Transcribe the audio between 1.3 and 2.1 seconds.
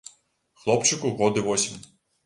і восем.